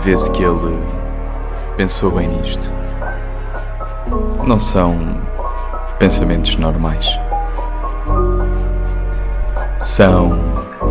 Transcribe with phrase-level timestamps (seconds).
[0.00, 0.78] vê-se que ele
[1.76, 2.72] pensou bem nisto.
[4.46, 4.96] Não são
[5.98, 7.06] pensamentos normais.
[9.78, 10.38] São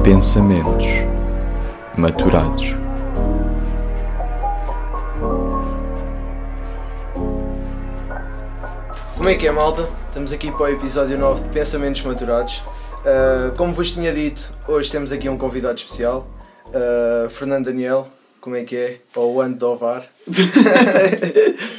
[0.03, 0.85] pensamentos
[1.97, 2.75] maturados.
[9.17, 9.89] Como é que é, malta?
[10.07, 12.63] Estamos aqui para o episódio 9 de Pensamentos Maturados.
[12.99, 16.27] Uh, como vos tinha dito, hoje temos aqui um convidado especial,
[16.67, 18.07] uh, Fernando Daniel.
[18.39, 19.01] Como é que é?
[19.15, 20.07] Ou o Ando do Ovar.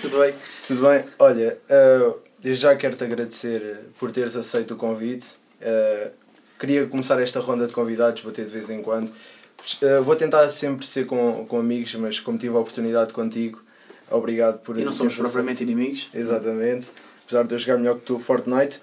[0.03, 0.35] Tudo bem?
[0.67, 1.05] Tudo bem?
[1.19, 5.37] Olha, uh, desde já quero-te agradecer por teres aceito o convite.
[5.61, 6.11] Uh,
[6.59, 9.09] queria começar esta ronda de convidados, vou ter de vez em quando.
[9.09, 13.63] Uh, vou tentar sempre ser com, com amigos, mas como tive a oportunidade contigo,
[14.11, 14.79] obrigado por.
[14.79, 15.71] E não somos propriamente aceito.
[15.71, 16.09] inimigos.
[16.13, 16.89] Exatamente.
[17.25, 18.81] Apesar de eu jogar melhor que tu Fortnite.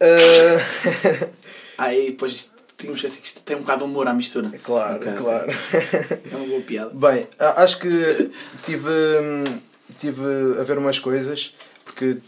[1.92, 4.50] E depois tínhamos que esquecer que isto tem um bocado de humor à mistura.
[4.62, 5.12] claro, Ok.
[5.18, 5.50] claro.
[6.32, 6.90] É uma boa piada.
[6.94, 8.30] Bem, a- acho que
[8.64, 8.88] tive,
[9.96, 10.22] tive
[10.60, 11.54] a ver umas coisas
[11.84, 12.18] porque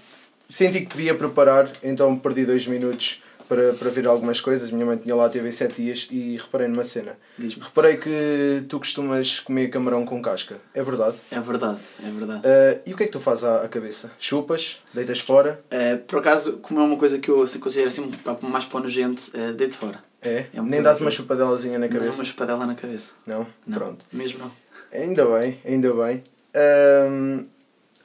[0.49, 4.71] senti que devia preparar, então perdi dois minutos para, para ver algumas coisas.
[4.71, 7.17] Minha mãe tinha lá TV sete dias e reparei numa cena.
[7.39, 11.17] Reparei que tu costumas comer camarão com casca, é verdade?
[11.31, 12.43] É verdade, é verdade.
[12.45, 14.11] Ah, e o que é que tu fazes à, à cabeça?
[14.19, 14.81] Chupas?
[14.95, 15.61] Deitas fora?
[15.71, 18.79] Eh, por acaso, como é uma coisa que eu assim, considero assim um mais para
[18.79, 20.10] o nogente, uh, deito fora.
[20.23, 20.47] É?
[20.55, 22.15] É um Nem dás uma chupadelazinha na Não, cabeça?
[22.19, 23.13] uma espadela na cabeça.
[23.27, 23.47] Não?
[23.67, 24.05] Não, Pronto.
[24.13, 24.53] mesmo não.
[24.93, 26.23] Ainda bem, ainda bem.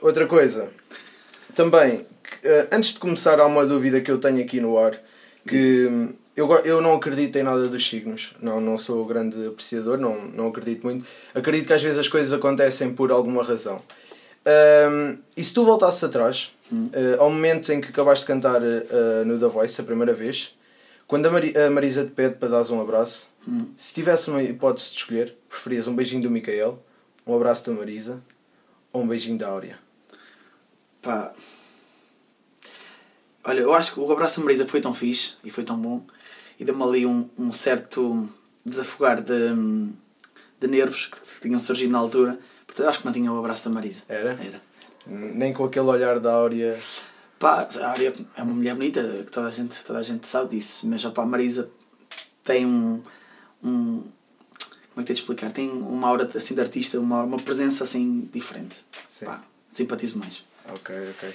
[0.02, 0.70] Outra coisa,
[1.56, 2.06] também,
[2.46, 4.98] ah, antes de começar, há uma dúvida que eu tenho aqui no ar,
[5.48, 9.98] que hum, eu, eu não acredito em nada dos signos, não, não sou grande apreciador,
[9.98, 11.06] não, não acredito muito.
[11.34, 13.82] Acredito que às vezes as coisas acontecem por alguma razão.
[14.46, 19.24] Ahm, e se tu voltasses atrás, ah, ao momento em que acabaste de cantar ah,
[19.26, 20.55] no The Voice, a primeira vez,
[21.08, 23.68] quando a, Mari- a Marisa te pede para dares um abraço, Hum.
[23.78, 26.84] se tivesse uma hipótese de escolher, preferias um beijinho do Micael,
[27.28, 28.20] um abraço da Marisa
[28.92, 29.78] ou um beijinho da Áurea?
[31.02, 31.32] Pá.
[33.44, 36.04] Olha, eu acho que o abraço a Marisa foi tão fixe e foi tão bom
[36.60, 38.28] e deu-me ali um, um certo
[38.66, 39.54] desafogar de,
[40.60, 42.40] de nervos que tinham surgido na altura.
[42.66, 44.04] Portanto, eu acho que mantinha o abraço da Marisa.
[44.10, 44.32] Era?
[44.44, 44.60] Era.
[45.06, 46.76] Nem com aquele olhar da Áurea.
[47.40, 50.56] Pá, a Área é uma mulher bonita, que toda a gente, toda a gente sabe
[50.56, 51.70] disso, mas opá, a Marisa
[52.44, 53.02] tem um,
[53.64, 54.04] um.
[54.94, 55.52] Como é que de explicar?
[55.52, 58.86] Tem uma aura assim de artista, uma, uma presença assim diferente.
[59.08, 59.26] Sim.
[59.26, 60.46] Pá, simpatizo mais.
[60.74, 61.30] Ok, ok.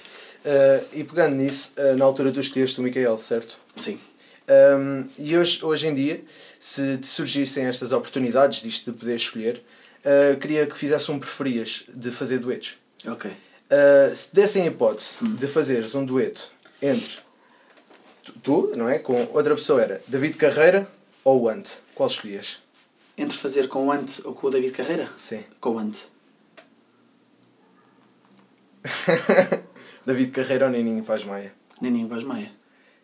[0.45, 3.59] Ah, e pegando nisso, ah, na altura tu escolheste o Micael, certo?
[3.77, 4.01] Sim.
[4.49, 6.25] Ahm, e hoje, hoje em dia,
[6.59, 9.63] se te surgissem estas oportunidades disto de poder escolher,
[10.05, 12.77] ah, queria que fizesse um preferias de fazer duetos.
[13.07, 13.31] Ok.
[13.71, 16.51] Uh, se dessem a hipótese de fazeres um dueto
[16.83, 17.21] entre
[18.43, 18.99] tu, não é?
[18.99, 20.91] Com outra pessoa, era David Carreira
[21.23, 21.69] ou o Ant?
[21.95, 22.61] Qual escolhias?
[23.17, 25.09] Entre fazer com o Ant ou com o David Carreira?
[25.17, 25.45] Sim.
[25.61, 25.99] Com o Ant.
[30.05, 31.53] David Carreira ou Nininho Vaz Maia?
[31.81, 32.51] Neninho Vaz Maia.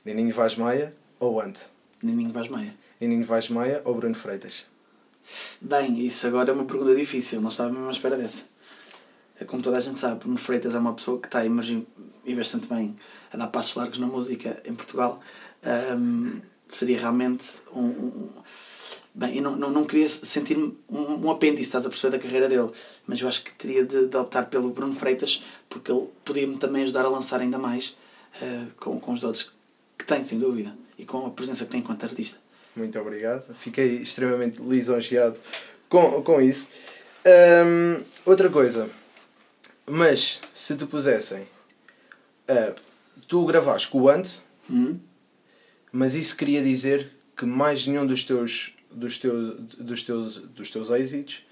[0.05, 0.91] Nininho Vaz Maia
[1.21, 1.59] ou Ant?
[2.03, 2.75] Neninho Vaz Maia.
[3.01, 4.67] Nininho Vaz Maia ou Bruno Freitas?
[5.61, 8.47] Bem, isso agora é uma pergunta difícil, não estava mesmo à espera dessa.
[9.41, 11.87] É Como toda a gente sabe, Bruno Freitas é uma pessoa que está a emergir
[12.25, 12.97] e bastante bem
[13.33, 15.21] a dar passos largos na música em Portugal.
[15.63, 17.81] Ahm, seria realmente um.
[17.85, 18.29] um-
[19.15, 22.49] bem, eu não, não, não queria sentir-me um, um apêndice, estás a perceber, da carreira
[22.49, 22.71] dele,
[23.07, 26.83] mas eu acho que teria de, de optar pelo Bruno Freitas porque ele podia-me também
[26.85, 27.97] ajudar a lançar ainda mais
[28.43, 29.55] ah, com, com os dotes
[29.99, 32.39] que tem, sem dúvida, e com a presença que tem enquanto artista.
[32.75, 33.55] Muito obrigado.
[33.55, 35.39] Fiquei extremamente lisonjeado
[35.89, 36.69] com, com isso.
[38.25, 38.91] Outra coisa.
[39.87, 41.47] Mas, se te pusessem...
[42.49, 42.75] ah,
[43.29, 44.29] tu gravaste com o Ant,
[44.71, 44.99] Hum?
[45.93, 50.91] mas isso queria dizer que mais nenhum dos teus dos teus dos teus dos teus
[50.91, 51.45] êxitos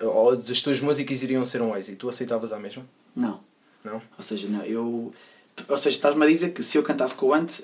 [0.00, 3.40] ou das tuas músicas iriam ser um êxito tu aceitavas a mesma Não.
[3.84, 5.12] não Ou seja, não, eu.
[5.68, 7.60] Ou seja, estás-me a dizer que se eu cantasse com o Ant.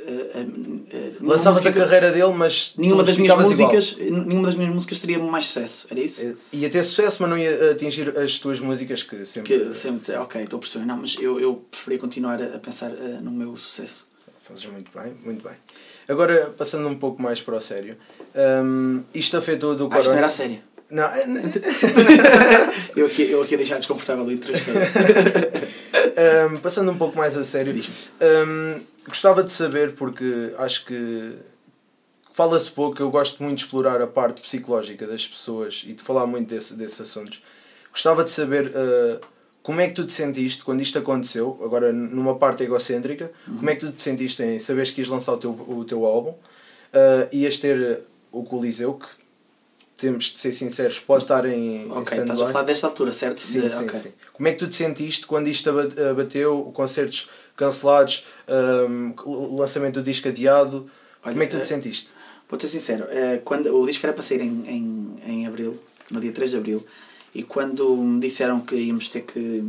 [1.20, 3.74] lançavas música a carreira dele mas Nenhuma das minhas ficavas igual.
[3.74, 3.98] músicas.
[4.10, 5.86] Nenhuma das minhas músicas teria mais sucesso.
[5.90, 6.24] Era isso?
[6.26, 10.14] Eh, ia ter sucesso mas não ia atingir as tuas músicas que sempre Que sempre.
[10.16, 10.84] Ok, estou a perceber.
[10.86, 14.08] Não, mas eu, eu preferia continuar a, pensar eh, no meu sucesso.
[14.42, 15.56] Fazes muito bem, muito bem.
[16.08, 17.96] Agora, passando um pouco mais para o sério,
[18.64, 20.58] hum, isto afetou do Ah, isto não era a sério.
[20.90, 21.06] Não,
[22.96, 24.82] Eu aqui, eu aqui a deixar desconfortável o entrevistador.
[26.50, 31.38] hum, passando um pouco mais a sério, hum, gostava de saber, porque acho que
[32.32, 36.26] fala-se pouco, eu gosto muito de explorar a parte psicológica das pessoas e de falar
[36.26, 37.42] muito desse, desses assuntos.
[37.90, 39.20] Gostava de saber uh,
[39.60, 43.74] como é que tu te sentiste quando isto aconteceu, agora numa parte egocêntrica, como é
[43.74, 47.28] que tu te sentiste em saberes que ias lançar o teu, o teu álbum, uh,
[47.32, 49.06] ias ter o Coliseu, que
[49.98, 53.40] temos de ser sinceros, pode estar em, Ok, em estás a falar desta altura, certo?
[53.40, 54.00] Sim, De- sim, ok.
[54.00, 54.12] sim.
[54.32, 58.24] Como é que tu te sentiste quando isto aba- abateu, concertos cancelados,
[59.24, 60.88] o lançamento do disco adiado?
[61.24, 62.12] Olha, Como é que tu te eh, sentiste?
[62.48, 65.78] Vou ser sincero, eh, quando, o disco era para sair em, em, em abril,
[66.10, 66.86] no dia 3 de abril,
[67.34, 69.64] e quando me disseram que íamos ter que,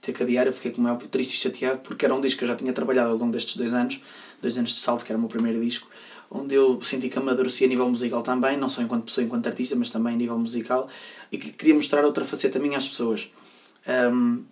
[0.00, 2.44] ter que adiar, eu fiquei como óbvio triste e chateado, porque era um disco que
[2.44, 4.00] eu já tinha trabalhado ao longo destes dois anos,
[4.40, 5.90] dois anos de salto, que era o meu primeiro disco,
[6.30, 9.74] onde eu senti que amadureci a nível musical também, não só enquanto pessoa, enquanto artista,
[9.74, 10.88] mas também a nível musical,
[11.32, 13.30] e que queria mostrar outra faceta minha às pessoas.
[13.86, 14.44] Ahm,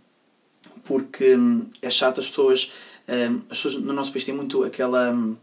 [0.85, 2.73] porque hum, é chato as pessoas,
[3.09, 5.37] hum, as pessoas no nosso país têm muito aquela hum,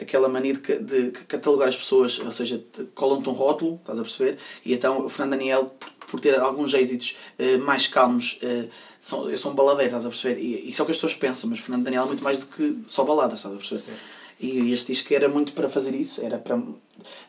[0.00, 4.02] aquela mania de, de catalogar as pessoas, ou seja, te- colam-te um rótulo, estás a
[4.02, 4.38] perceber?
[4.64, 8.68] E então o Fernando Daniel, por, por ter alguns êxitos eh, mais calmos, eh,
[9.00, 10.40] são, eu sou um baladeiro, estás a perceber?
[10.40, 12.46] E isso é o que as pessoas pensam, mas Fernando Daniel é muito mais do
[12.46, 13.80] que só baladas, estás a perceber?
[13.80, 13.92] Sim.
[14.40, 16.62] E este disco era muito para fazer isso, era para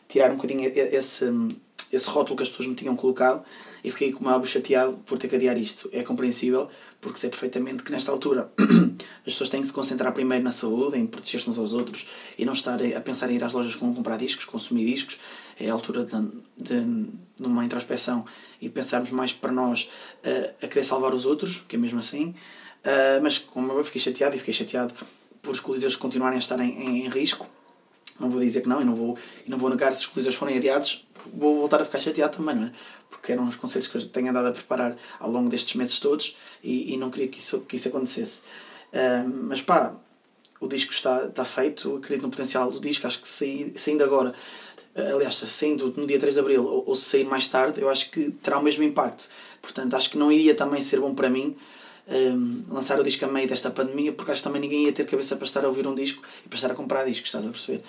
[0.08, 1.26] tirar um bocadinho esse,
[1.92, 3.44] esse rótulo que as pessoas me tinham colocado
[3.82, 5.88] e fiquei como algo chateado por ter que adiar isto.
[5.92, 6.68] É compreensível,
[7.00, 8.52] porque sei perfeitamente que nesta altura
[9.26, 12.06] as pessoas têm que se concentrar primeiro na saúde, em proteger-se uns aos outros
[12.38, 15.18] e não estar a pensar em ir às lojas com comprar discos, consumir discos.
[15.58, 16.12] É a altura de,
[16.56, 17.08] de,
[17.40, 18.24] uma introspeção
[18.60, 19.90] e pensarmos mais para nós
[20.22, 22.34] eh, a querer salvar os outros, que é mesmo assim.
[22.84, 24.94] Ah, mas como eu fiquei chateado e fiquei chateado
[25.42, 27.46] por os coliseus continuarem a estar em, em, em risco,
[28.18, 30.34] não vou dizer que não e não vou, e não vou negar se os coliseus
[30.34, 32.72] forem adiados, vou voltar a ficar chateado também, não é?
[33.08, 36.36] Porque eram os concertos que eu tenho andado a preparar ao longo destes meses todos
[36.62, 38.42] e, e não queria que isso, que isso acontecesse.
[38.92, 39.94] Ah, mas pá,
[40.60, 44.34] o disco está, está feito, acredito no potencial do disco, acho que saindo agora,
[44.94, 48.10] aliás, saindo no dia 3 de Abril ou, ou se sair mais tarde, eu acho
[48.10, 49.28] que terá o mesmo impacto.
[49.62, 51.56] Portanto, acho que não iria também ser bom para mim
[52.08, 55.04] um, lançar o disco a meio desta pandemia, porque acho que também ninguém ia ter
[55.06, 57.50] cabeça para estar a ouvir um disco e para estar a comprar discos, estás a
[57.50, 57.82] perceber?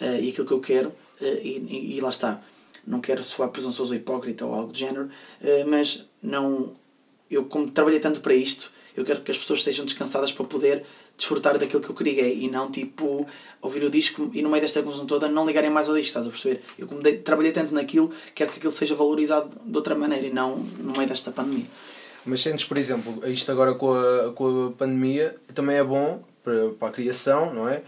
[0.00, 2.40] Uh, e aquilo que eu quero, uh, e, e, lá está,
[2.86, 6.72] não quero soar presunçoso ou hipócrita ou algo do género, uh, mas não,
[7.30, 10.84] eu como trabalhei tanto para isto, eu quero que as pessoas estejam descansadas para poder
[11.16, 13.26] desfrutar daquilo que eu criei e não tipo
[13.60, 16.26] ouvir o disco e no meio desta confusão toda não ligarem mais ao disco, estás
[16.26, 16.62] a perceber?
[16.78, 20.32] Eu como dei- trabalhei tanto naquilo, quero que aquilo seja valorizado de outra maneira e
[20.32, 21.66] não no meio desta pandemia.
[22.26, 26.70] Mas sentes, por exemplo, isto agora com a, com a pandemia também é bom para,
[26.70, 27.82] para a criação, não é?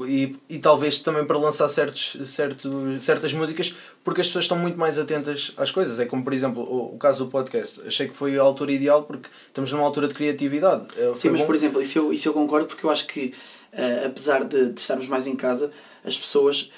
[0.00, 4.78] E, e talvez também para lançar certos, certos, certas músicas, porque as pessoas estão muito
[4.78, 6.00] mais atentas às coisas.
[6.00, 7.82] É como, por exemplo, o, o caso do podcast.
[7.86, 10.88] Achei que foi a altura ideal porque estamos numa altura de criatividade.
[10.96, 11.46] É, Sim, foi mas bom.
[11.46, 13.34] por exemplo, isso eu, isso eu concordo porque eu acho que,
[13.72, 15.70] eh, apesar de, de estarmos mais em casa,
[16.02, 16.72] as pessoas,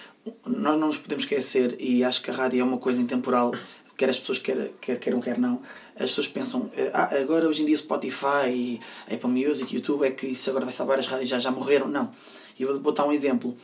[0.44, 3.52] nós não nos podemos esquecer, e acho que a rádio é uma coisa intemporal,
[3.96, 5.62] quer as pessoas quer, quer, queiram, quer não,
[5.94, 8.80] as pessoas pensam, ah, agora hoje em dia Spotify, e
[9.12, 11.88] Apple Music, YouTube, é que isso agora vai salvar as rádios, já, já morreram.
[11.88, 12.10] Não.
[12.58, 13.56] E eu vou dar um exemplo.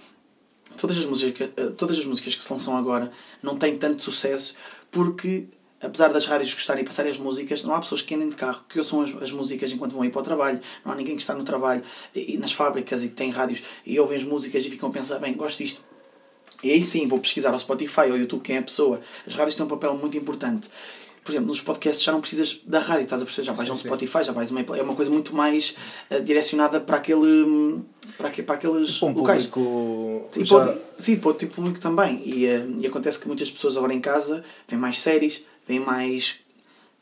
[0.77, 3.11] Todas as, músicas, eh, todas as músicas que se lançam agora
[3.43, 4.55] não têm tanto sucesso
[4.91, 5.49] porque
[5.81, 8.63] apesar das rádios gostarem de passar as músicas, não há pessoas que andem de carro
[8.69, 10.61] que ouçam as, as músicas enquanto vão ir para o trabalho.
[10.85, 11.83] Não há ninguém que está no trabalho
[12.15, 14.93] e, e nas fábricas e que tem rádios e ouvem as músicas e ficam a
[14.93, 15.83] pensar, bem, gosto disto.
[16.63, 19.01] E aí sim, vou pesquisar ao Spotify ou ao YouTube quem é a pessoa.
[19.27, 20.69] As rádios têm um papel muito importante.
[21.25, 23.47] Por exemplo, nos podcasts já não precisas da rádio, estás a perceber?
[23.47, 23.85] Já vais Sim, ao sim.
[23.89, 25.75] Spotify, já vais uma, é uma coisa muito mais
[26.09, 27.81] eh, direcionada para aquele
[28.17, 29.47] para, aque- para aqueles um locais.
[29.47, 32.23] público E já- pode, sim, para tipo público também.
[32.25, 36.37] E, eh, e acontece que muitas pessoas agora em casa veem mais séries, veem mais.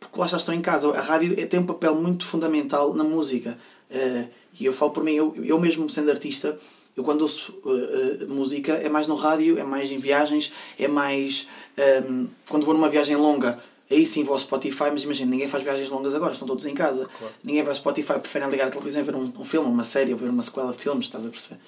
[0.00, 0.90] Porque lá já estão em casa.
[0.90, 3.56] A rádio é- tem um papel muito fundamental na música.
[3.90, 4.26] Eh,
[4.58, 6.58] e eu falo por mim, eu, eu mesmo sendo artista,
[6.96, 10.88] eu quando ouço eh, eh, música é mais no rádio, é mais em viagens, é
[10.88, 11.46] mais.
[11.76, 13.58] ehm, quando vou numa viagem longa.
[13.90, 16.75] Aí sim vou ao Spotify, mas imagina, ninguém faz viagens longas agora, estão todos em
[16.75, 17.09] casa.
[17.42, 20.12] Ninguém vai ao Spotify, preferem ligar a televisão e ver um, um filme, uma série,
[20.12, 21.61] ou ver uma sequela de filmes, estás a perceber?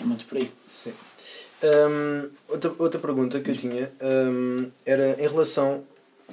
[0.00, 0.50] É muito por aí.
[0.68, 0.92] Sim.
[1.62, 5.84] Hum, outra, outra pergunta que eu tinha hum, era em relação.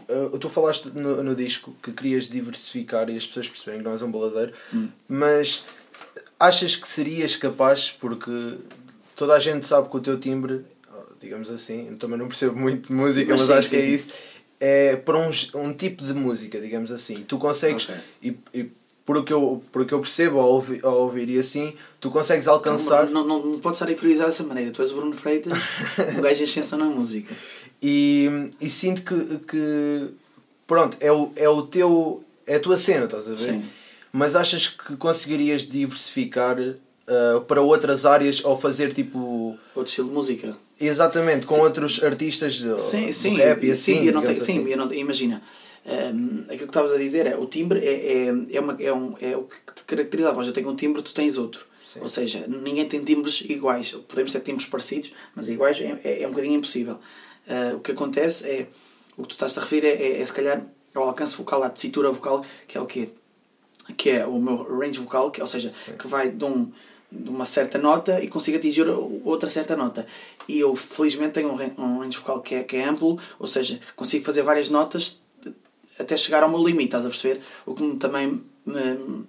[0.09, 3.93] Uh, tu falaste no, no disco que querias diversificar e as pessoas perceberem que não
[3.93, 4.53] és um baladeiro,
[5.07, 5.63] mas
[6.39, 8.57] achas que serias capaz, porque
[9.15, 10.65] toda a gente sabe que o teu timbre,
[11.19, 13.81] digamos assim, eu também não percebo muito de música, Mas mas, sim, acho sim, que
[13.81, 13.93] é sim.
[13.93, 14.09] isso,
[14.59, 17.23] é para um, um tipo de música, digamos assim.
[17.27, 17.95] Tu consegues, Ok.
[18.21, 18.71] e, e
[19.05, 21.73] por, o que eu, por o que eu percebo ao ouvir, ao ouvir e assim,
[21.99, 23.09] tu consegues alcançar.
[23.09, 24.71] Não, não, não pode estar a priorizar dessa maneira.
[24.71, 25.57] Tu és o Bruno Freitas,
[26.17, 27.33] um gajo em ascensão na música.
[27.81, 30.13] E, e sinto que, que
[30.65, 33.53] pronto, é o, é o teu é a tua cena, estás a ver?
[33.53, 33.65] Sim.
[34.11, 36.57] Mas achas que conseguirias diversificar
[37.07, 40.57] uh, para outras áreas ao fazer tipo Outro estilo de música.
[40.79, 43.35] exatamente com outros artistas de, Sim, sim.
[43.35, 44.69] rap e assim, sim, eu não tenho, digamos sim assim.
[44.71, 45.41] eu não, imagina.
[45.85, 49.13] hum, aquilo que estavas a dizer é o timbre é, é, é, uma, é, um,
[49.21, 50.47] é o que te caracteriza a voz.
[50.47, 51.65] Eu tenho um timbre, tu tens outro.
[51.85, 51.99] Sim.
[52.01, 53.91] Ou seja, ninguém tem timbres iguais.
[54.07, 56.97] Podemos ter timbres parecidos, mas iguais é, é, é um bocadinho impossível.
[57.47, 58.67] Ah, o que acontece é
[59.17, 61.69] o que tu estás a referir é, é, é se calhar ao alcance vocal, à
[61.69, 63.09] tessitura vocal, que é o quê?
[63.97, 65.93] Que é o meu range vocal, que, ou seja, Sim.
[65.97, 66.71] que vai de, um,
[67.11, 68.85] de uma certa nota e consigo atingir
[69.23, 70.05] outra certa nota.
[70.47, 74.25] E eu felizmente tenho um range vocal que é, que é amplo, ou seja, consigo
[74.25, 75.21] fazer várias notas
[75.99, 77.41] até chegar ao meu limite, estás a perceber?
[77.65, 79.25] O que também me,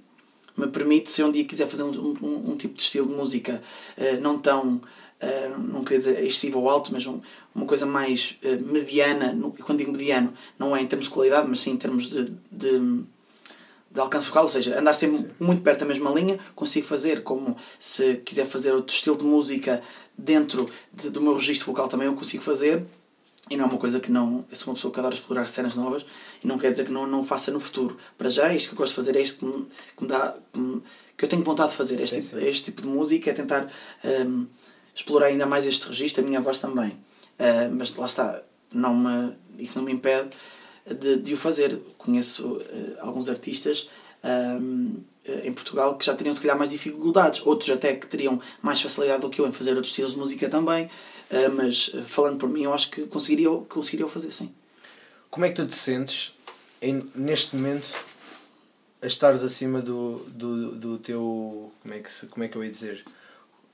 [0.57, 3.63] me permite, se um dia quiser fazer um, um, um tipo de estilo de música
[3.97, 7.21] uh, não tão, uh, não queria dizer excessivo ou alto, mas um,
[7.55, 11.49] uma coisa mais uh, mediana, no, quando digo mediano, não é em termos de qualidade,
[11.49, 13.05] mas sim em termos de, de,
[13.97, 15.29] de alcance vocal, ou seja, andar sempre sim.
[15.41, 19.83] muito perto da mesma linha, consigo fazer como se quiser fazer outro estilo de música
[20.17, 22.85] dentro de, do meu registro vocal também eu consigo fazer
[23.49, 24.45] e não é uma coisa que não.
[24.51, 26.05] Eu sou uma pessoa que adora explorar cenas novas
[26.45, 27.97] e não quer dizer que não, não faça no futuro.
[28.19, 30.37] Para já, isto que eu gosto de fazer, é isto que me, que me dá.
[30.53, 30.83] Que, me,
[31.17, 31.99] que eu tenho vontade de fazer.
[32.01, 32.49] Este, sim, tipo, sim.
[32.49, 33.67] este tipo de música é tentar
[34.05, 34.47] um,
[34.95, 36.91] explorar ainda mais este registro, a minha voz também.
[37.39, 38.43] Uh, mas lá está,
[38.75, 40.29] não me, isso não me impede
[40.95, 41.79] de, de o fazer.
[41.99, 43.89] Conheço uh, alguns artistas
[44.61, 44.97] um,
[45.45, 49.21] em Portugal que já teriam se calhar mais dificuldades, outros até que teriam mais facilidade
[49.21, 50.87] do que eu em fazer outros estilos de música também.
[51.31, 54.55] Uh, mas falando por mim, eu acho que conseguiria, conseguiria fazer, sim.
[55.31, 56.33] Como é que tu te sentes
[56.81, 57.89] em, neste momento
[59.03, 61.73] a estares acima do, do, do teu.
[61.83, 63.05] Como é, que se, como é que eu ia dizer?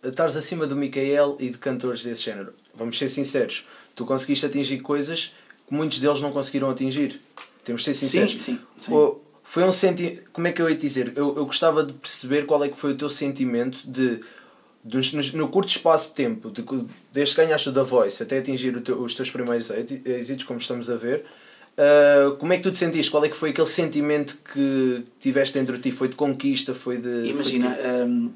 [0.03, 2.53] A estares acima do Micael e de cantores desse género.
[2.75, 5.33] Vamos ser sinceros, tu conseguiste atingir coisas
[5.69, 7.21] que muitos deles não conseguiram atingir.
[7.65, 8.33] Temos de ser sinceros.
[8.33, 8.61] Sim, sim.
[8.79, 9.15] sim.
[9.45, 10.23] Foi um sentimento.
[10.33, 11.13] Como é que eu ia dizer?
[11.15, 14.21] Eu, eu gostava de perceber qual é que foi o teu sentimento de
[15.35, 16.65] no, curto espaço de tempo, de,
[17.13, 20.91] desde que ganhaste o The Voice até atingir teu, os teus primeiros êxitos, como estamos
[20.91, 21.25] a ver,
[21.77, 23.11] uh, como é que tu te sentiste?
[23.11, 25.93] Qual é que foi aquele sentimento que tiveste dentro de ti?
[25.93, 26.75] Foi de conquista?
[26.75, 27.27] Foi de.
[27.29, 27.89] Imagina, foi de...
[27.89, 28.33] um,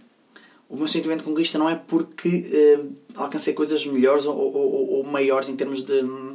[0.68, 5.04] o meu sentimento de conquista não é porque uh, alcancei coisas melhores ou, ou, ou,
[5.04, 6.25] maiores em termos de hum,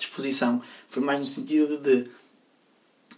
[0.00, 0.60] disposição.
[0.88, 2.08] Foi mais no sentido de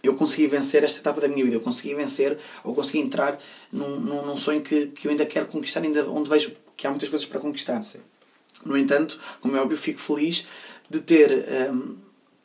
[0.03, 3.39] eu consegui vencer esta etapa da minha vida, eu consegui vencer ou consegui entrar
[3.71, 6.89] num, num, num sonho que, que eu ainda quero conquistar, ainda onde vejo que há
[6.89, 7.81] muitas coisas para conquistar.
[7.81, 7.99] Sim.
[8.65, 10.45] No entanto, como é óbvio, fico feliz
[10.89, 11.95] de ter, um,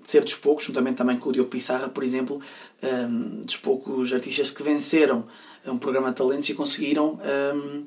[0.02, 2.40] de ser dos poucos, juntamente também com o Diogo Pissarra, por exemplo,
[2.82, 5.26] um, dos poucos artistas que venceram
[5.66, 7.18] um programa de talentos e conseguiram
[7.54, 7.84] um,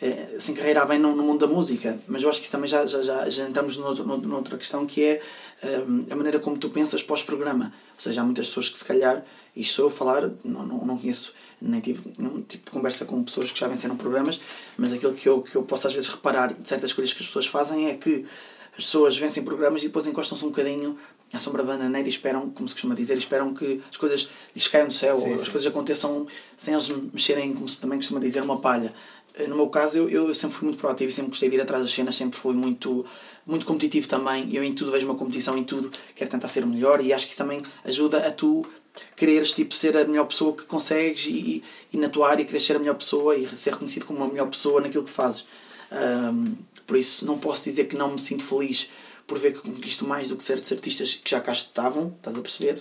[0.00, 1.98] é, se encarreirar bem no, no, mundo da música.
[2.06, 5.02] Mas eu acho que isso também já, já, já, já entramos noutra, noutra questão que
[5.02, 5.22] é
[5.86, 7.72] um, a maneira como tu pensas pós-programa.
[7.94, 9.24] Ou seja, há muitas pessoas que se calhar,
[9.56, 13.04] e sou eu a falar, não, não, não conheço, nem tive nenhum tipo de conversa
[13.04, 14.40] com pessoas que já venceram programas,
[14.76, 17.26] mas aquilo que eu, que eu posso às vezes reparar de certas coisas que as
[17.26, 18.24] pessoas fazem é que
[18.70, 20.96] as pessoas vencem programas e depois encostam-se um bocadinho
[21.32, 24.86] à sombra bananeira e esperam, como se costuma dizer, esperam que as coisas lhes caiam
[24.86, 26.26] do céu, sim, ou as coisas aconteçam
[26.56, 28.94] sem eles mexerem, como se também costuma dizer, uma palha.
[29.46, 31.82] No meu caso, eu, eu sempre fui muito proativo e sempre gostei de ir atrás
[31.82, 33.06] das cenas, sempre fui muito
[33.46, 34.54] muito competitivo também.
[34.54, 37.24] Eu em tudo vejo uma competição, em tudo quero tentar ser o melhor e acho
[37.26, 38.64] que isso também ajuda a tu
[39.16, 42.76] quereres tipo, ser a melhor pessoa que consegues e, e na tua área querer ser
[42.76, 45.46] a melhor pessoa e ser reconhecido como uma melhor pessoa naquilo que fazes.
[45.90, 48.90] Um, por isso não posso dizer que não me sinto feliz
[49.26, 52.40] por ver que conquisto mais do que certos artistas que já cá estavam, estás a
[52.40, 52.76] perceber?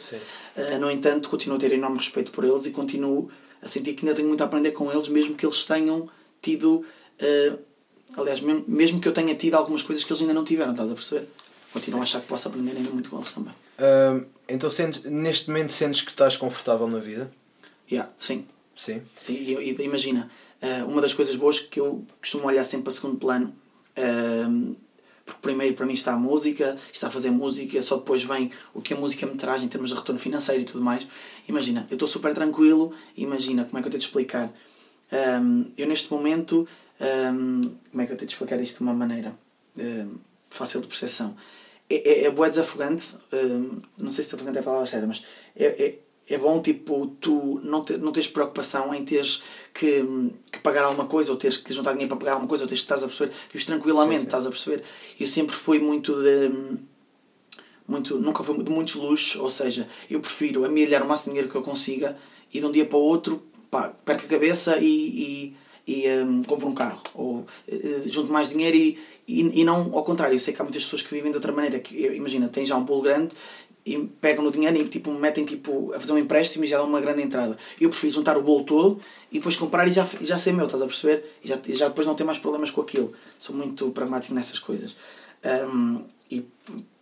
[0.55, 3.29] Uh, no entanto, continuo a ter enorme respeito por eles e continuo
[3.61, 6.09] a sentir que ainda tenho muito a aprender com eles, mesmo que eles tenham
[6.51, 6.85] tido
[7.21, 7.67] uh,
[8.15, 10.89] Aliás, mesmo, mesmo que eu tenha tido algumas coisas que eles ainda não tiveram, estás
[10.89, 11.27] a perceber?
[11.73, 12.01] Continuo Sim.
[12.01, 13.53] a achar que posso aprender ainda muito com eles também.
[13.53, 17.29] Uh, então, sentes, neste momento, sentes que estás confortável na vida?
[17.91, 18.47] Yeah, sim.
[18.75, 19.01] Sim.
[19.15, 22.93] Sim, e, e imagina, uh, uma das coisas boas que eu costumo olhar sempre para
[22.93, 23.53] segundo plano,
[23.97, 24.75] uh,
[25.25, 28.81] porque primeiro para mim está a música, está a fazer música, só depois vem o
[28.81, 31.07] que a música me traz em termos de retorno financeiro e tudo mais.
[31.47, 34.51] Imagina, eu estou super tranquilo, imagina, como é que eu tenho de explicar?
[35.11, 36.67] Um, eu neste momento
[36.99, 37.61] um,
[37.91, 39.37] como é que eu tenho de explicar isto de uma maneira
[39.77, 40.15] um,
[40.49, 41.35] fácil de percepção?
[41.89, 43.17] É, é, é bué desafogante,
[43.97, 45.23] não sei se desafogante é a palavra certa, mas
[45.55, 49.41] é, é, é bom tipo tu não, ter, não teres preocupação em teres
[49.73, 50.03] que,
[50.51, 52.81] que pagar alguma coisa ou teres que juntar dinheiro para pagar alguma coisa ou teres
[52.81, 54.27] que estás a perceber, vives tranquilamente, sim, sim.
[54.27, 54.83] estás a perceber.
[55.17, 56.77] Eu sempre fui muito de.
[57.87, 61.55] Muito, nunca fui de muitos luxos, ou seja, eu prefiro amelhar o máximo dinheiro que
[61.55, 62.17] eu consiga
[62.53, 65.57] e de um dia para o outro pá, perco a cabeça e, e
[65.87, 70.03] e um, compro um carro ou uh, junto mais dinheiro e, e, e, não ao
[70.03, 70.35] contrário.
[70.35, 71.79] Eu sei que há muitas pessoas que vivem de outra maneira.
[71.79, 73.33] Que, imagina, têm já um bolo grande
[73.85, 76.87] e pegam no dinheiro e tipo, metem tipo, a fazer um empréstimo e já dão
[76.87, 77.57] uma grande entrada.
[77.79, 78.99] Eu prefiro juntar o bolo todo
[79.31, 81.23] e depois comprar e já, já ser meu, estás a perceber?
[81.41, 83.13] E já, já depois não ter mais problemas com aquilo.
[83.39, 84.93] Sou muito pragmático nessas coisas.
[85.71, 86.45] Um, e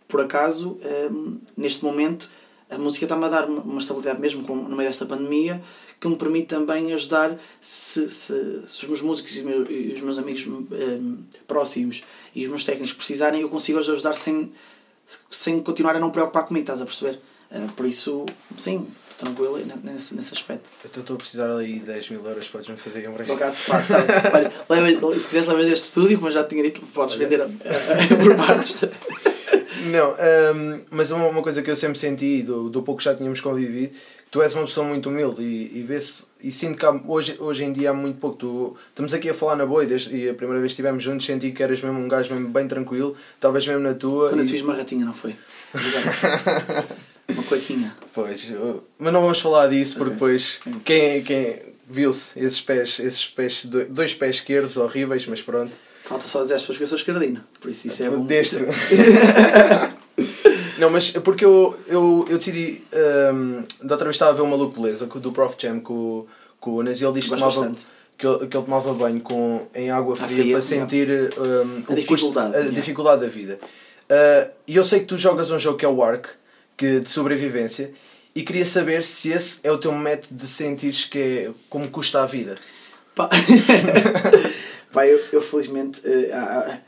[0.06, 0.78] por acaso,
[1.10, 2.30] um, neste momento,
[2.70, 5.62] a música está-me a dar uma estabilidade mesmo com, no meio desta pandemia
[6.00, 10.00] que me permite também ajudar se, se, se os meus músicos e, meu, e os
[10.02, 12.04] meus amigos um, próximos
[12.34, 14.52] e os meus técnicos precisarem, eu consigo ajudar sem,
[15.30, 17.18] sem continuar a não preocupar comigo, estás a perceber?
[17.50, 20.68] Uh, por isso, sim, estou tranquilo nesse, nesse aspecto.
[20.84, 23.80] Eu estou a precisar ali de 10 mil euros, podes-me fazer um Por acaso, pá,
[23.80, 27.26] tá, olha, se quiseres levas este estúdio, como já tinha dito, podes olha.
[27.26, 27.48] vender uh,
[28.22, 28.76] por partes.
[29.86, 33.14] Não, um, mas uma, uma coisa que eu sempre senti, do, do pouco que já
[33.14, 33.94] tínhamos convivido,
[34.30, 37.64] tu és uma pessoa muito humilde e, e vê-se e sinto que há, hoje, hoje
[37.64, 38.36] em dia há muito pouco.
[38.36, 41.26] Tu, estamos aqui a falar na boa e, e a primeira vez que estivemos juntos
[41.26, 44.28] senti que eras mesmo um gajo mesmo bem tranquilo, talvez mesmo na tua.
[44.28, 44.42] Quando e...
[44.42, 45.34] eu te fiz uma ratinha, não foi?
[47.28, 47.96] uma cuequinha.
[48.12, 48.52] Pois,
[48.98, 54.14] mas não vamos falar disso porque depois quem, quem viu-se esses pés, esses pés, dois
[54.14, 55.72] pés esquerdos horríveis, mas pronto.
[56.06, 58.24] Falta só dizer às pessoas que eu sou esquerdino, por isso isso é bom.
[58.24, 58.64] Destro.
[60.78, 62.80] não, mas porque eu, eu, eu decidi.
[63.34, 66.24] Um, da outra vez estava a ver o Maluco Beleza do Prof Jam com,
[66.60, 67.74] com o Nas e ele disse que tomava,
[68.16, 71.94] que ele, que ele tomava banho com, em água fria, fria para sentir um, a,
[71.96, 73.58] dificuldade, custo, a dificuldade da vida.
[74.04, 76.28] Uh, e eu sei que tu jogas um jogo que é o Ark,
[76.76, 77.92] que, de sobrevivência,
[78.32, 82.22] e queria saber se esse é o teu método de sentires que é como custa
[82.22, 82.56] a vida.
[84.96, 86.00] Pá, eu, eu felizmente.
[86.00, 86.80] Uh, há,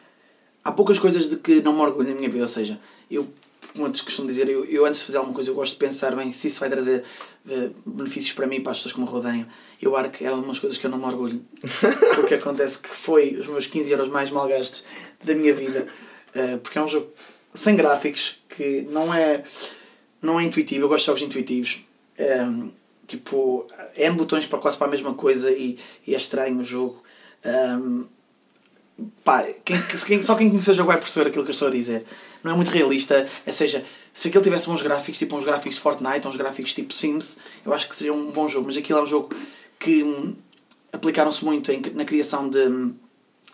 [0.65, 3.29] há poucas coisas de que não me orgulho na minha vida, ou seja, eu,
[3.75, 6.17] como eu costumo dizer, eu, eu antes de fazer alguma coisa eu gosto de pensar
[6.17, 7.05] bem se isso vai trazer
[7.45, 9.47] uh, benefícios para mim e para as pessoas que me rodeiam.
[9.83, 11.45] Eu acho que é umas coisas que eu não me orgulho.
[12.17, 14.85] Porque acontece que foi os meus 15 euros mais mal gastos
[15.23, 15.87] da minha vida.
[16.35, 17.13] Uh, porque é um jogo
[17.55, 19.45] sem gráficos que não é,
[20.23, 20.85] não é intuitivo.
[20.85, 21.85] Eu gosto de jogos intuitivos.
[22.19, 22.71] Um,
[23.07, 23.67] tipo,
[23.99, 27.03] N botões para quase para a mesma coisa e, e é estranho o jogo.
[27.45, 28.07] Um,
[29.25, 31.71] pá, quem, quem, só quem conheceu o jogo vai perceber aquilo que eu estou a
[31.71, 32.05] dizer.
[32.43, 35.81] Não é muito realista, ou seja, se aquilo tivesse uns gráficos, tipo uns gráficos de
[35.81, 39.03] Fortnite, uns gráficos tipo Sims, eu acho que seria um bom jogo, mas aquilo é
[39.03, 39.35] um jogo
[39.79, 40.37] que hum,
[40.93, 42.95] aplicaram-se muito em, na criação de hum,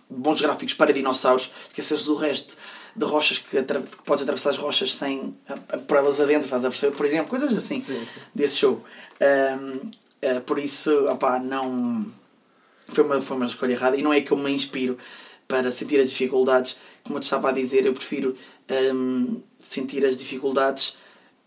[0.08, 2.56] bons gráficos para dinossauros, esqueceres do resto
[2.96, 6.64] de rochas que, que podes atravessar as rochas sem a, a, por elas adentro, estás
[6.64, 6.96] a perceber?
[6.96, 8.20] Por exemplo, coisas assim sim, sim.
[8.34, 8.84] desse jogo.
[9.20, 9.90] Um, uh,
[10.22, 12.06] eh, por isso, opá, não
[12.88, 14.96] foi uma, foi uma escolha errada e não é que eu me inspiro
[15.46, 16.78] para sentir as dificuldades.
[17.02, 18.34] Como eu te estava a dizer, eu prefiro
[18.94, 20.96] um, sentir as dificuldades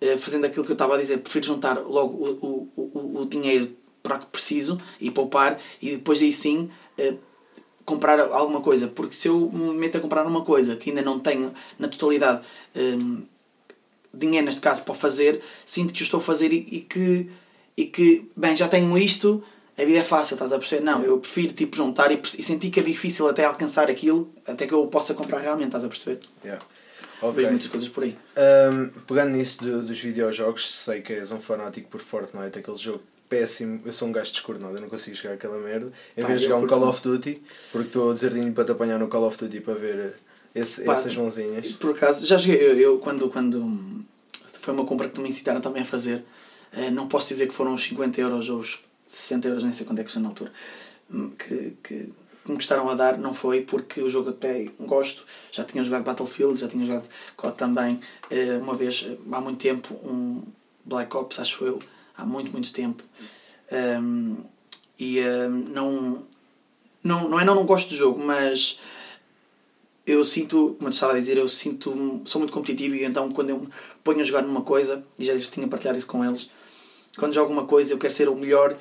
[0.01, 1.17] uh, fazendo aquilo que eu estava a dizer.
[1.19, 6.21] Prefiro juntar logo o, o, o, o dinheiro para que preciso e poupar e depois
[6.21, 6.69] aí sim
[6.99, 7.17] uh,
[7.85, 8.87] comprar alguma coisa.
[8.87, 12.45] Porque se eu me meto a comprar uma coisa que ainda não tenho na totalidade
[12.75, 13.23] um,
[14.13, 17.29] dinheiro, neste caso, para fazer, sinto que estou a fazer e, e que,
[17.75, 19.43] e que, bem, já tenho isto
[19.77, 20.83] a vida é fácil, estás a perceber?
[20.83, 24.65] Não, eu prefiro tipo juntar e, e sentir que é difícil até alcançar aquilo, até
[24.65, 26.19] que eu possa comprar realmente, estás a perceber?
[26.43, 26.63] Yeah.
[27.21, 27.35] Okay.
[27.35, 28.17] Vejo muitas coisas por aí.
[28.37, 33.03] Um, pegando nisso do, dos videojogos, sei que és um fanático por Fortnite, aquele jogo
[33.29, 33.81] péssimo.
[33.85, 35.91] Eu sou um gajo descoordenado, eu não consigo jogar aquela merda.
[36.15, 38.97] Em vez de jogar um Call of Duty, porque estou a dizer para te apanhar
[38.97, 40.15] no Call of Duty para ver
[40.55, 41.67] esse, Pá, essas mãozinhas.
[41.73, 44.05] Por acaso, já joguei, eu, eu, quando, quando
[44.59, 46.23] foi uma compra que me incitaram também a fazer,
[46.71, 49.85] eh, não posso dizer que foram uns 50 euros ou os 60 euros, nem sei
[49.85, 50.51] quanto é que foi na altura,
[51.11, 52.13] hum, que, que
[52.45, 56.59] me gostaram a dar, não foi porque o jogo até gosto, já tinha jogado Battlefield,
[56.59, 60.43] já tinha jogado COD também, eh, uma vez, há muito tempo, um
[60.85, 61.79] Black Ops, acho eu,
[62.17, 63.03] há muito, muito tempo.
[63.71, 64.37] Um,
[64.97, 66.23] e um, não,
[67.03, 68.79] não, não é não, não gosto do jogo, mas
[70.05, 73.49] eu sinto, como eu estava a dizer, eu sinto, sou muito competitivo e então quando
[73.49, 73.67] eu
[74.03, 76.49] ponho a jogar numa coisa, e já tinha partilhado isso com eles,
[77.17, 78.77] quando jogo uma coisa eu quero ser o melhor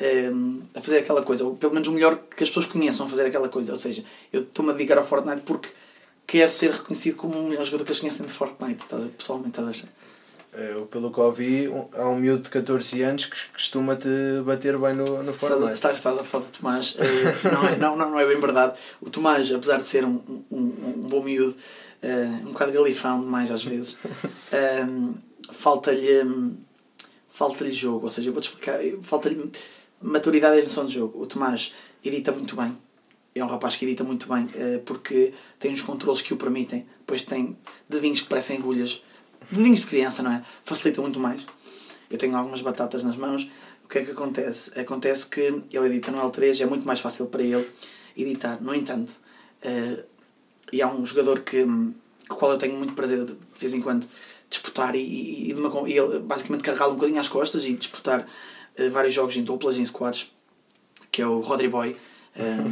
[0.00, 3.08] um, a fazer aquela coisa, ou pelo menos o melhor que as pessoas conheçam a
[3.08, 3.72] fazer aquela coisa.
[3.72, 5.68] Ou seja, eu estou-me a dedicar ao Fortnite porque
[6.26, 9.60] quero ser reconhecido como o melhor jogador que eles conhecem de Fortnite, estás a, pessoalmente,
[9.60, 10.02] estás a ver?
[10.54, 14.08] Eu, pelo que ouvi, há um miúdo de 14 anos que costuma-te
[14.44, 15.72] bater bem no, no Fortnite.
[15.72, 16.94] Estás, estás a falar do Tomás.
[16.94, 16.98] Uh,
[17.50, 18.78] não, é, não, não, não é bem verdade.
[19.00, 21.56] O Tomás, apesar de ser um, um, um bom miúdo,
[22.02, 25.14] uh, um bocado galifão demais às vezes, uh,
[25.54, 26.22] falta-lhe
[27.30, 28.04] falta-lhe jogo.
[28.04, 29.50] Ou seja, eu vou-te explicar, falta-lhe
[30.02, 31.20] maturidade e noção de jogo.
[31.20, 31.72] O Tomás
[32.04, 32.76] edita muito bem.
[33.34, 34.46] É um rapaz que edita muito bem
[34.84, 36.86] porque tem os controles que o permitem.
[36.98, 37.56] Depois tem
[37.88, 39.02] dedinhos que parecem agulhas
[39.50, 40.42] dedinhos de criança, não é?
[40.64, 41.46] Facilita muito mais.
[42.10, 43.48] Eu tenho algumas batatas nas mãos.
[43.84, 44.78] O que é que acontece?
[44.78, 47.66] Acontece que ele edita no L3, é muito mais fácil para ele
[48.16, 48.58] editar.
[48.60, 49.20] No entanto,
[49.64, 50.02] uh,
[50.72, 53.74] e há um jogador que, com o qual eu tenho muito prazer de, de vez
[53.74, 54.06] em quando
[54.48, 58.26] disputar e, e, e, uma, e ele basicamente carregá-lo um bocadinho às costas e disputar
[58.78, 60.32] uh, vários jogos em duplas, em squads,
[61.10, 61.92] que é o Rodri Boy.
[62.36, 62.62] uh,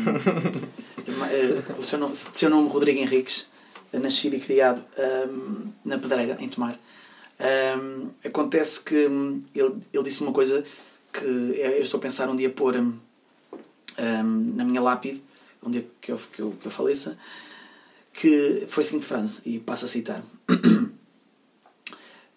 [1.78, 3.50] o seu nome, seu nome Rodrigo Henriques
[3.98, 4.84] nascido e criado
[5.28, 6.78] um, na Pedreira, em Tomar.
[7.78, 10.64] Um, acontece que um, ele, ele disse uma coisa
[11.12, 12.98] que eu estou a pensar um dia pôr um,
[14.54, 15.22] na minha lápide,
[15.62, 17.18] um dia que eu, que eu, que eu faleça,
[18.12, 20.22] que foi a seguinte frase, e passo a citar.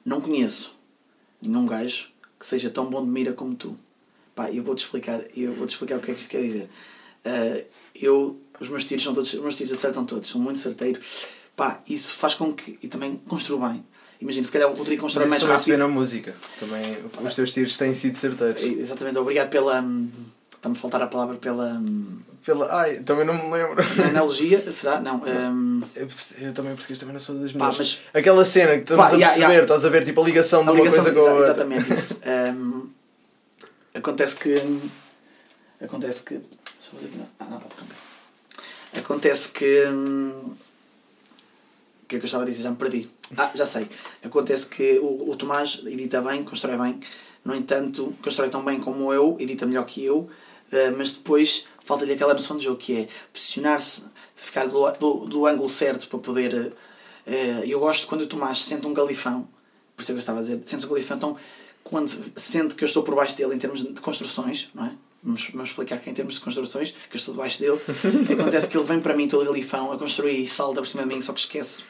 [0.03, 0.77] não conheço
[1.41, 2.11] nenhum gajo
[2.43, 3.77] que seja tão bom de mira como tu.
[4.35, 6.69] Pá, eu vou-te explicar, eu vou-te explicar o que é que isto quer dizer.
[7.25, 11.05] Uh, eu, os meus tiros são todos, os meus tiros acertam todos, são muito certeiros.
[11.55, 13.81] Pá, isso faz com que, e também construo bem.
[14.19, 15.77] Imagina, se calhar o Rodrigo constrói mais rápido.
[15.77, 16.35] na música.
[16.59, 18.61] Também os teus tiros têm sido certeiros.
[18.61, 19.81] Exatamente, obrigado pela.
[19.81, 20.09] hum,
[20.63, 21.73] Está-me a faltar a palavra pela.
[21.73, 22.73] hum, Pela...
[22.73, 23.83] Ai, também não me lembro.
[24.07, 25.01] analogia, será?
[25.01, 25.17] Não.
[25.17, 26.07] hum, Eu,
[26.39, 27.77] eu também português também não sou das Pá, minhas.
[27.77, 29.61] mas- Aquela cena que estamos Pá, a perceber, yeah.
[29.63, 31.43] estás a ver tipo a ligação de a uma ligação, coisa com a outra.
[31.47, 32.19] exatamente isso.
[32.25, 32.87] Hum,
[33.93, 34.79] acontece que.
[35.83, 36.35] Acontece que.
[36.35, 36.53] Deixa
[36.93, 37.17] eu fazer aqui.
[37.17, 37.27] não.
[37.39, 37.99] Ah, não, está tranquilo.
[38.97, 39.85] Acontece que.
[39.87, 40.53] hum,
[42.03, 42.63] O que é que eu estava a dizer?
[42.63, 43.09] Já me perdi.
[43.37, 43.89] Ah, já sei.
[44.23, 46.99] Acontece que o, o Tomás edita bem, constrói bem.
[47.43, 50.29] No entanto, constrói tão bem como eu, edita melhor que eu,
[50.73, 54.05] eh, mas depois falta-lhe aquela noção de jogo que é posicionar-se,
[54.35, 56.73] ficar do, do, do ângulo certo para poder.
[57.25, 59.47] eh, eu gosto quando o Tomás sente um galifão,
[59.95, 61.37] por isso é que eu estava a dizer, sente um galifão, então
[61.83, 64.93] quando sente que eu estou por baixo dele em termos de construções, não é?
[65.21, 67.79] Vamos, vamos explicar que em termos de construções, que eu estou debaixo dele,
[68.33, 71.09] acontece que ele vem para mim todo galifão a construir e salta por cima de
[71.09, 71.83] mim, só que esquece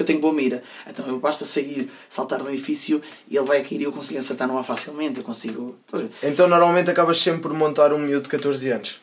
[0.00, 0.62] que eu tenho boa mira.
[0.88, 4.48] Então eu basta sair, saltar do edifício e ele vai cair e eu consigo acertar
[4.48, 5.18] no ar facilmente.
[5.18, 5.76] Eu consigo.
[6.22, 8.98] Então normalmente acabas sempre por montar um miúdo de 14 anos.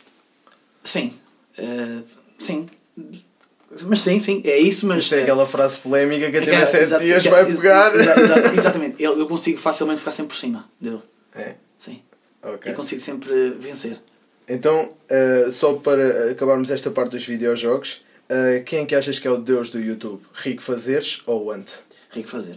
[0.83, 1.13] Sim.
[1.57, 1.99] Eh,
[2.37, 2.67] sim.
[3.85, 5.03] Mas sim, sim, é isso, mas.
[5.03, 7.93] Isto é aquela frase polémica que a Aquela- TV7 exato, dias exa- vai pegar.
[7.95, 8.95] exa- exa- exatamente.
[9.03, 11.01] Eu, eu consigo facilmente ficar sempre por cima dele.
[11.35, 12.01] É, Sim.
[12.41, 12.71] ok.
[12.71, 13.99] Eu consigo sempre vencer.
[14.47, 19.27] Então, eh, só para acabarmos esta parte dos videojogos, eh, quem é que achas que
[19.27, 20.21] é o deus do YouTube?
[20.33, 21.67] Rico Fazeres ou Ant?
[22.11, 22.55] Rico fazer.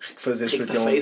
[0.00, 0.84] Rico Fazeres Rico para da um...
[0.86, 0.92] Né?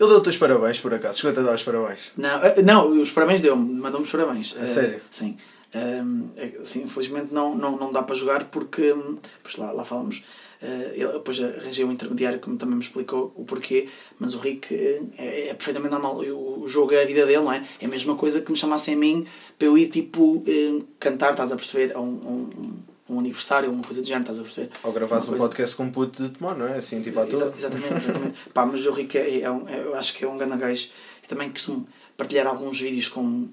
[0.00, 1.18] Ele deu-te os parabéns, por acaso.
[1.20, 2.10] Chegou-te a dar os parabéns.
[2.16, 4.56] Não, eh, não, os parabéns deu-me, mandou-me os parabéns.
[4.58, 5.00] A Eh, sério?
[5.10, 5.36] Sim.
[5.72, 10.24] É- sim, infelizmente não, não, não dá para jogar porque, hum, pois lá, lá falamos,
[10.60, 13.86] eh, ele, depois arranjei um intermediário que também me explicou o porquê,
[14.18, 17.38] mas o Rick eh, é, é perfeitamente normal, Eu- o jogo é a vida dele,
[17.44, 17.64] não é?
[17.80, 19.24] É a mesma coisa que me chamassem a mim
[19.56, 22.74] para eu ir tipo eh, cantar, estás a perceber, a um, um,
[23.14, 24.70] um aniversário, uma coisa do género, estás a perceber?
[24.82, 26.76] Ou gravares um coisa- podcast com um puto de tomar, não é?
[26.78, 27.54] Assim, tipo à Exa- toa.
[27.56, 28.38] Exatamente, exatamente.
[28.54, 30.88] Pá, mas o Rico é, é um, é- eu acho que é um grande gajo.
[31.24, 33.48] E também costumo partilhar alguns vídeos com,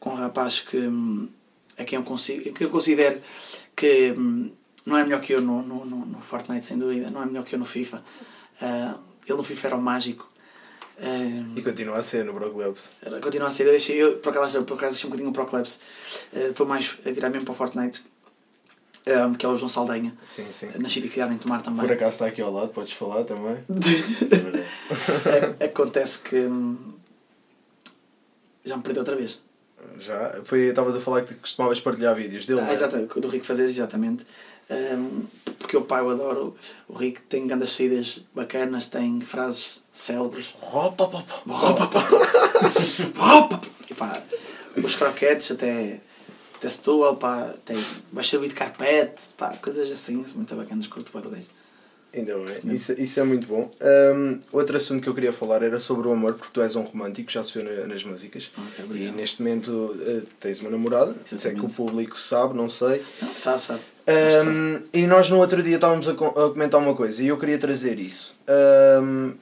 [0.00, 1.28] com um rapaz que hum,
[1.78, 3.20] a quem eu consigo, que eu considero
[3.76, 4.50] que hum,
[4.86, 7.44] não é melhor que eu no, no, no, no Fortnite, sem dúvida, não é melhor
[7.44, 8.02] que eu no FIFA.
[8.60, 10.30] Ah, ele no FIFA era o mágico.
[10.96, 11.04] Ah,
[11.56, 12.92] E continua a ser no Bro Clubs.
[13.02, 15.46] era- continua a ser, eu deixei, eu por acaso, por acaso deixei um bocadinho o
[15.50, 15.80] Clubs.
[16.34, 18.02] Ah, Estou mais a virar mesmo para o Fortnite,
[19.06, 20.12] ah, que é o João Saldanha.
[20.22, 20.70] Sim, sim.
[20.78, 21.86] Nascido e criado em Tomar também.
[21.86, 23.56] Por acaso está aqui ao lado, podes falar também.
[25.60, 26.36] É- Acontece que.
[26.36, 26.76] hum,
[28.64, 29.40] Já me perdeu outra vez.
[29.98, 30.40] Já.
[30.44, 32.60] Foi, estavas a falar que costumavas partilhar vídeos dele.
[32.60, 32.72] Ah, é?
[32.72, 34.24] exatamente, do Rico fazer, exatamente.
[34.70, 35.22] Hum,
[35.58, 36.56] porque o pai eu adoro.
[36.88, 40.54] O Rico tem grandes saídas bacanas, tem frases célebres.
[40.62, 41.84] Opa, opa, opa.
[41.84, 43.60] Opa.
[43.90, 44.22] Opa!
[44.82, 46.00] Os croquetes até.
[46.56, 47.76] Até Setúbal, pá, tem.
[48.12, 51.28] Vais servir de carpete, pá, coisas assim, muito bacanas, curto para.
[52.16, 53.68] Ainda bem, isso, isso é muito bom.
[54.14, 56.82] Um, outro assunto que eu queria falar era sobre o amor, porque tu és um
[56.82, 58.52] romântico, já se vê na- nas músicas.
[58.56, 62.70] Ok, e neste momento uh, tens uma namorada, se é que o público sabe, não
[62.70, 63.02] sei.
[63.20, 63.80] Não, sabe, sabe.
[64.48, 67.36] Um, e nós no outro dia estávamos a, co- a comentar uma coisa e eu
[67.36, 68.36] queria trazer isso.
[69.02, 69.34] Um,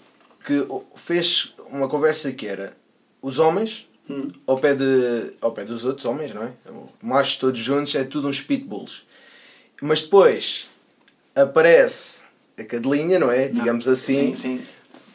[0.42, 2.72] que fez uma conversa que era
[3.20, 4.28] os homens Hum.
[4.46, 6.52] ao pé, de, ao pé dos outros homens, não é?
[7.00, 9.04] Machos todos juntos é tudo uns pitbulls.
[9.80, 10.66] Mas depois
[11.34, 12.22] aparece
[12.58, 13.48] a cadelinha, não é?
[13.48, 14.64] Digamos assim, Sim, sim.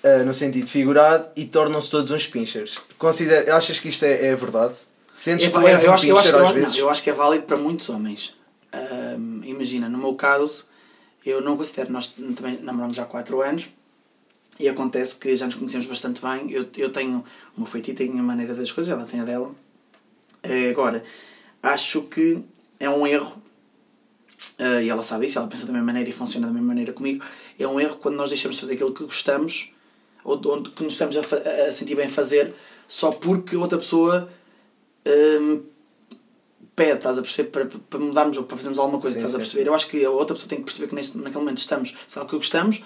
[0.03, 2.77] uh, no sentido figurado, e tornam-se todos uns pinchers.
[2.97, 4.73] Considera, achas que isto é, é verdade?
[5.11, 6.73] Sentes É que és eu, um acho, eu, pincher acho, às eu, vezes?
[6.73, 8.35] não, eu acho que é válido para muitos homens.
[8.71, 10.69] Ahm, imagina, no meu caso,
[11.25, 13.69] eu não considero, nós também namoramos já há 4 anos
[14.59, 16.51] e acontece que já nos conhecemos bastante bem.
[16.51, 17.23] Eu, eu tenho
[17.55, 19.53] o meu feitiço, tenho a maneira das coisas, ela tem a dela.
[20.43, 21.03] Eh, Agora,
[21.61, 22.43] acho que
[22.79, 23.41] é um erro,
[24.59, 26.93] eh, e ela sabe isso, ela pensa da mesma maneira e funciona da mesma maneira
[26.93, 27.23] comigo.
[27.59, 29.73] É um erro quando nós deixamos de fazer aquilo que gostamos
[30.23, 31.21] ou de onde que nos estamos a,
[31.67, 32.53] a sentir bem fazer
[32.87, 34.29] só porque outra pessoa
[35.41, 35.63] hum,
[36.75, 39.37] pede, estás a perceber, para, para mudarmos ou para fazermos alguma coisa, Sim, estás a
[39.37, 39.63] sim, perceber?
[39.63, 39.67] sim.
[39.67, 42.19] Eu acho que a outra pessoa tem que perceber que neste, naquele momento estamos, é
[42.19, 42.83] o que gostamos,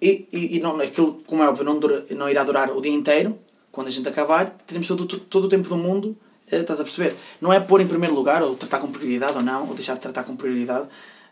[0.00, 2.92] e, e, e não, aquilo, como é óbvio, não, dura, não irá durar o dia
[2.92, 3.38] inteiro,
[3.72, 6.16] quando a gente acabar, teremos todo, todo, o tempo do mundo,
[6.50, 7.14] eh, estás a perceber?
[7.40, 10.00] Não é pôr em primeiro lugar, ou tratar com prioridade ou não, ou deixar de
[10.00, 10.88] tratar com prioridade.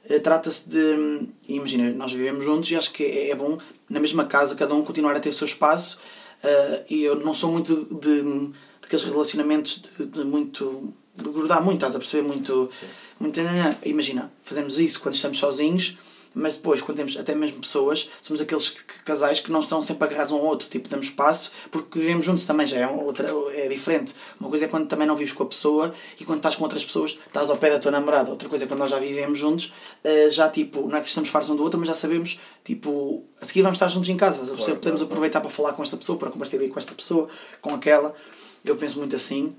[0.09, 1.27] Eh, Trata-se de.
[1.49, 4.83] Imagina, nós vivemos juntos e acho que é, é bom, na mesma casa, cada um
[4.83, 6.01] continuar a ter o seu espaço.
[6.43, 8.51] eh, e eu não sou muito de, de,
[8.83, 10.93] daqueles relacionamentos de, de muito.
[11.17, 12.29] de grudar muito, estás a perceber?
[12.29, 12.69] Muito.
[13.19, 13.41] muito
[13.85, 15.97] imagina, fazemos isso quando estamos sozinhos,
[16.35, 20.05] mas depois, quando temos até mesmo pessoas, somos aqueles que- casais que não estão sempre
[20.05, 23.69] agarrados um ao outro, tipo, damos espaço, porque vivemos juntos também, já é, outra, é
[23.69, 24.15] diferente.
[24.41, 26.85] Uma coisa é quando também não vives com a pessoa e quando estás com outras
[26.85, 28.31] pessoas, estás ao pé da tua namorada.
[28.31, 31.31] Outra coisa é quando nós já vivemos juntos, eh, já tipo, não é que estamos
[31.31, 34.45] fartos um do outro, mas já sabemos, tipo, a seguir vamos estar juntos em casa,
[34.45, 37.29] claro, podemos claro, aproveitar para falar com esta pessoa, para conversar com esta pessoa,
[37.61, 38.15] com aquela.
[38.65, 39.55] Eu penso muito assim,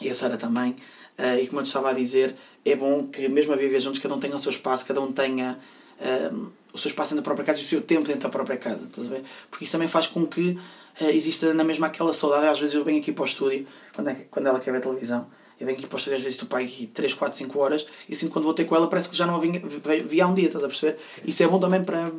[0.00, 0.76] e a Sara também.
[1.18, 4.00] Uh, e como eu te estava a dizer, é bom que mesmo a viver juntos,
[4.00, 5.58] cada um tenha o seu espaço, cada um tenha
[6.00, 8.56] uh, o seu espaço dentro da própria casa e o seu tempo dentro da própria
[8.56, 8.86] casa.
[8.86, 9.22] Estás a ver?
[9.50, 10.58] Porque isso também faz com que
[11.00, 12.46] uh, exista na mesma aquela saudade.
[12.46, 15.26] Às vezes eu venho aqui para o estúdio, quando, é, quando ela quer ver televisão,
[15.60, 17.86] eu venho aqui para o estúdio, às vezes estou para aqui 3, 4, 5 horas
[18.08, 20.34] e assim quando vou ter com ela parece que já não a via há um
[20.34, 20.98] dia, estás a perceber?
[21.24, 22.10] Isso é bom também para,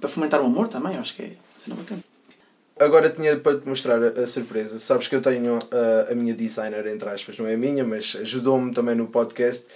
[0.00, 2.02] para fomentar o amor também, acho que é cena bacana.
[2.78, 4.80] Agora tinha para te mostrar a, a surpresa.
[4.80, 8.16] Sabes que eu tenho a, a minha designer, entre aspas, não é a minha, mas
[8.20, 9.66] ajudou-me também no podcast.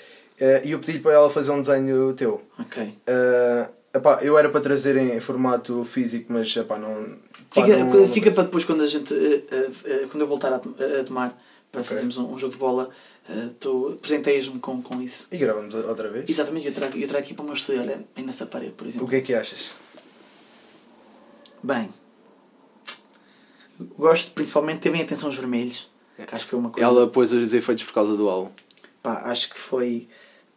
[0.41, 2.43] Uh, e eu pedi para ela fazer um desenho teu.
[2.59, 2.83] Ok.
[2.83, 7.19] Uh, epá, eu era para trazer em formato físico, mas epá, não.
[7.51, 9.13] Fica, não, fica para depois quando a gente.
[9.13, 11.37] Uh, quando eu voltar a, a tomar
[11.73, 11.95] para okay.
[11.95, 12.89] fazermos um, um, jogo de bola,
[13.61, 15.29] tu presenteias-me com, com isso.
[15.33, 16.29] E gravamos outra vez?
[16.29, 18.87] Exatamente, eu trago, eu trago aqui para o meu estúdio, olha, aí nessa parede, por
[18.87, 19.07] exemplo.
[19.07, 19.73] O que é que achas?
[21.63, 21.93] Bem,
[23.99, 25.91] gosto principalmente bem atenção aos vermelhos.
[26.17, 26.89] Que acho que foi uma coisa.
[26.89, 28.51] Ela pôs os efeitos por causa do álbum.
[29.03, 30.09] Pá, acho que foi.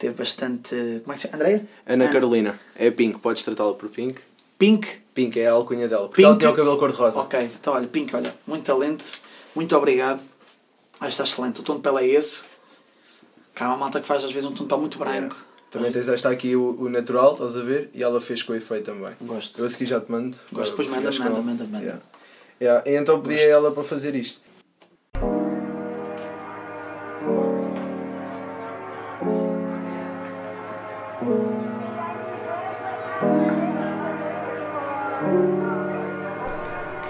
[0.02, 1.02] Teve bastante.
[1.04, 1.36] Como é que se chama?
[1.36, 1.68] Andréia?
[1.86, 2.12] Ana ah.
[2.12, 2.60] Carolina.
[2.76, 4.20] É Pink, podes tratá-la por Pink.
[4.58, 4.88] Pink?
[5.14, 6.08] Pink é a alcunha dela.
[6.08, 6.28] Porque Pink.
[6.28, 7.20] ela tinha o cabelo cor-de-rosa.
[7.20, 9.12] Ok, então olha, Pink, olha, muito talento,
[9.54, 10.20] muito obrigado.
[11.00, 11.60] Ah, está excelente.
[11.60, 12.46] O tom de pele é esse.
[13.54, 15.36] Cá há uma malta que faz às vezes um tom de pele muito branco.
[15.36, 15.46] Yeah.
[15.70, 17.92] Também tens esta aqui o, o natural, estás a ver?
[17.94, 19.14] E ela fez com o efeito também.
[19.22, 19.60] Gosto.
[19.60, 20.36] Eu a seguir já te mando.
[20.52, 21.78] Gosto, depois manda, manda, manda, manda.
[21.78, 22.02] Yeah.
[22.60, 22.84] Yeah.
[22.88, 24.42] Então pedi a ela para fazer isto.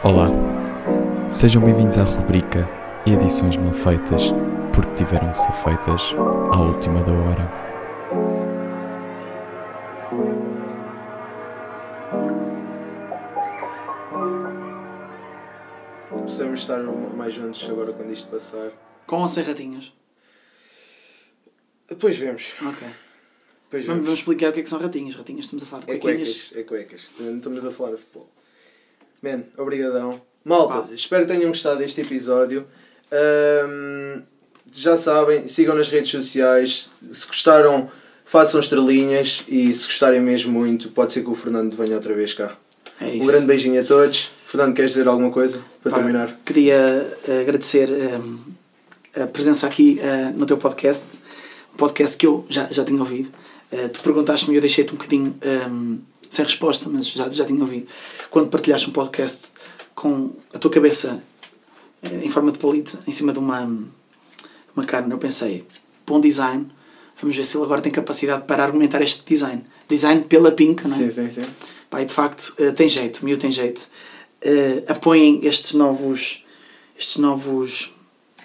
[0.04, 0.30] Olá,
[1.30, 2.68] sejam bem-vindos à rubrica
[3.06, 4.32] Edições Mal Feitas,
[4.74, 6.02] porque tiveram que ser feitas
[6.52, 7.52] à última da hora.
[16.24, 16.80] Precisamos estar
[17.16, 18.72] mais juntos agora quando isto passar.
[19.06, 19.94] Com ou sem ratinhos?
[21.88, 22.56] Depois vemos.
[22.60, 22.88] Ok.
[23.66, 25.14] Depois vamos, vamos explicar o que é que são ratinhos.
[25.14, 26.54] Ratinhos estamos a falar de é cuecas.
[26.56, 27.12] É cuecas.
[27.20, 28.28] Não estamos a falar de futebol.
[29.22, 30.22] Man, obrigadão.
[30.44, 30.88] Malta, Pá.
[30.94, 32.66] espero que tenham gostado deste episódio.
[33.12, 34.22] Um,
[34.74, 36.90] já sabem, sigam nas redes sociais.
[37.12, 37.90] Se gostaram,
[38.26, 39.44] façam estrelinhas.
[39.48, 42.58] E se gostarem mesmo muito, pode ser que o Fernando venha outra vez cá.
[43.00, 43.24] É isso.
[43.24, 44.32] Um grande beijinho a todos.
[44.48, 46.40] Fernando, queres dizer alguma coisa para Pá, terminar?
[46.46, 48.40] Queria agradecer um,
[49.16, 51.20] a presença aqui uh, no teu podcast.
[51.74, 53.32] Um podcast que eu já, já tinha ouvido.
[53.72, 55.36] Uh, tu perguntaste-me e eu deixei-te um bocadinho
[55.70, 56.00] um,
[56.32, 57.88] sem resposta, mas já, já tinha ouvido.
[58.32, 59.52] Quando partilhaste um podcast
[59.94, 61.22] com a tua cabeça
[62.02, 63.64] em forma de palito em cima de uma,
[64.76, 65.66] uma carne, eu pensei,
[66.08, 66.72] bom design,
[67.20, 69.64] vamos ver se ele agora tem capacidade para argumentar este design.
[69.88, 71.00] Design pela Pink, não é?
[71.00, 71.46] Sim, sim, sim.
[71.90, 73.90] Pá, e de facto uh, tem jeito, miúdo tem jeito.
[74.44, 76.46] Uh, apoiem estes novos,
[76.98, 77.94] estes novos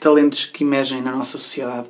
[0.01, 1.87] talentos que emergem na nossa sociedade.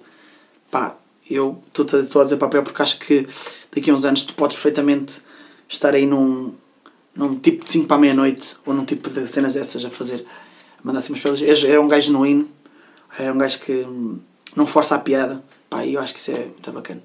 [0.70, 0.96] Pá,
[1.28, 3.26] eu estou a dizer papel porque acho que
[3.74, 5.25] daqui a uns anos tu podes perfeitamente
[5.68, 6.54] estar aí num,
[7.14, 10.24] num tipo de 5 para a meia-noite ou num tipo de cenas dessas a fazer,
[10.78, 11.42] a mandar assim umas pelas.
[11.42, 12.48] É, é um gajo genuíno,
[13.18, 13.86] é um gajo que
[14.54, 15.42] não força a piada.
[15.68, 17.02] Pá, eu acho que isso é muito bacana.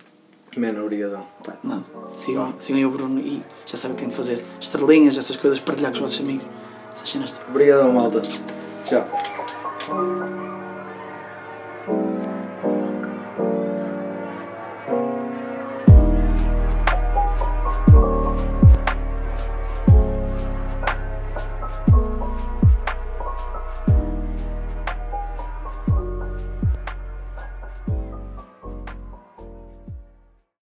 [0.57, 1.25] Mano, obrigadão.
[1.43, 4.43] Pá, não, sigam, sigam o Bruno e já sabem o que têm de fazer.
[4.59, 6.45] Estrelinhas, essas coisas, partilhar com os vossos amigos.
[6.93, 7.41] Essas cenas.
[7.49, 8.21] Obrigadão, malta.
[8.21, 9.07] Tchau.